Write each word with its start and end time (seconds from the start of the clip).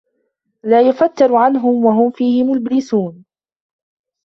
لا 0.63 0.81
يُفَتَّرُ 0.89 1.35
عَنهُم 1.35 1.85
وَهُم 1.85 2.11
فيهِ 2.11 2.43
مُبلِسونَ 2.43 3.23